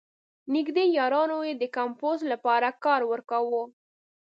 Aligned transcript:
نېږدې 0.53 0.83
یارانو 0.97 1.37
یې 1.47 1.53
د 1.61 1.63
کمپوز 1.77 2.19
لپاره 2.31 2.69
کار 2.85 3.01
ورکاوه. 3.11 3.63